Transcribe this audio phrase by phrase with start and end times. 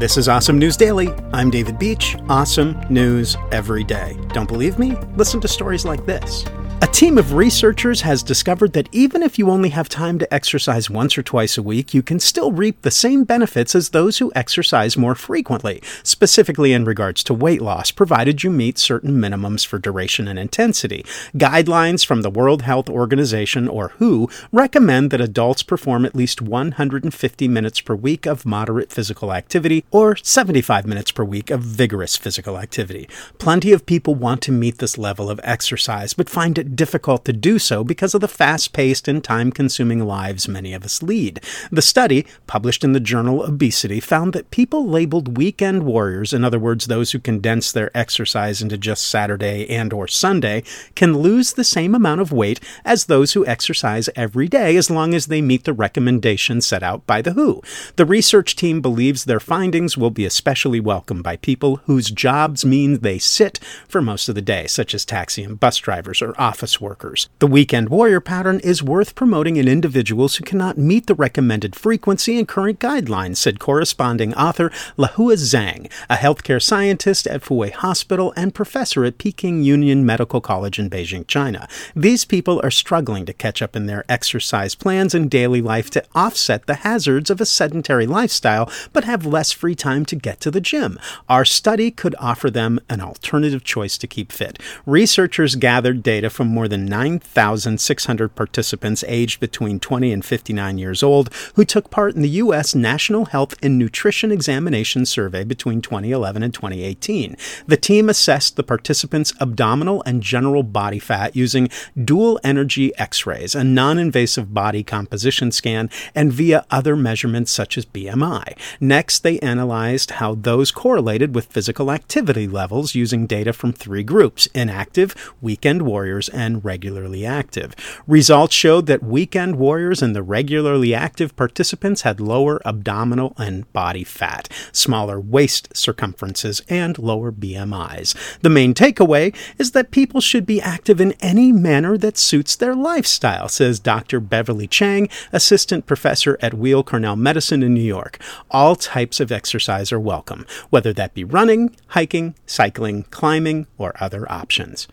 [0.00, 1.10] This is Awesome News Daily.
[1.34, 2.16] I'm David Beach.
[2.30, 4.16] Awesome news every day.
[4.28, 4.96] Don't believe me?
[5.14, 6.46] Listen to stories like this.
[6.82, 10.88] A team of researchers has discovered that even if you only have time to exercise
[10.88, 14.32] once or twice a week, you can still reap the same benefits as those who
[14.34, 19.78] exercise more frequently, specifically in regards to weight loss, provided you meet certain minimums for
[19.78, 21.04] duration and intensity.
[21.34, 27.46] Guidelines from the World Health Organization, or WHO, recommend that adults perform at least 150
[27.46, 32.56] minutes per week of moderate physical activity or 75 minutes per week of vigorous physical
[32.56, 33.06] activity.
[33.36, 37.32] Plenty of people want to meet this level of exercise, but find it difficult to
[37.32, 41.40] do so because of the fast paced and time consuming lives many of us lead.
[41.70, 46.58] The study, published in the journal Obesity, found that people labeled weekend warriors, in other
[46.58, 50.62] words, those who condense their exercise into just Saturday and or Sunday,
[50.94, 55.14] can lose the same amount of weight as those who exercise every day as long
[55.14, 57.62] as they meet the recommendations set out by the WHO.
[57.96, 63.00] The research team believes their findings will be especially welcome by people whose jobs mean
[63.00, 66.59] they sit for most of the day, such as taxi and bus drivers or office
[66.60, 67.30] office workers.
[67.38, 72.36] The weekend warrior pattern is worth promoting in individuals who cannot meet the recommended frequency
[72.36, 78.54] and current guidelines, said corresponding author Lihua Zhang, a healthcare scientist at Fuwai Hospital and
[78.54, 81.66] professor at Peking Union Medical College in Beijing, China.
[81.96, 86.04] These people are struggling to catch up in their exercise plans and daily life to
[86.14, 90.50] offset the hazards of a sedentary lifestyle, but have less free time to get to
[90.50, 90.98] the gym.
[91.26, 94.58] Our study could offer them an alternative choice to keep fit.
[94.84, 101.32] Researchers gathered data from more than 9,600 participants aged between 20 and 59 years old
[101.54, 102.74] who took part in the U.S.
[102.74, 107.36] National Health and Nutrition Examination Survey between 2011 and 2018.
[107.66, 111.68] The team assessed the participants' abdominal and general body fat using
[112.04, 117.78] dual energy x rays, a non invasive body composition scan, and via other measurements such
[117.78, 118.56] as BMI.
[118.80, 124.46] Next, they analyzed how those correlated with physical activity levels using data from three groups
[124.54, 127.76] inactive, weekend warriors, and regularly active.
[128.06, 134.04] Results showed that weekend warriors and the regularly active participants had lower abdominal and body
[134.04, 138.38] fat, smaller waist circumferences, and lower BMIs.
[138.40, 142.74] The main takeaway is that people should be active in any manner that suits their
[142.74, 144.18] lifestyle, says Dr.
[144.18, 148.18] Beverly Tchang, assistant professor at Weill Cornell Medicine in New York.
[148.50, 154.30] All types of exercise are welcome, whether that be running, hiking, cycling, climbing, or other
[154.32, 154.88] options.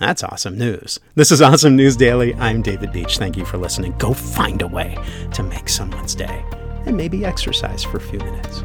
[0.00, 0.98] That's awesome news.
[1.14, 2.34] This is Awesome News Daily.
[2.36, 3.18] I'm David Beach.
[3.18, 3.94] Thank you for listening.
[3.98, 4.96] Go find a way
[5.34, 6.42] to make someone's day
[6.86, 8.62] and maybe exercise for a few minutes.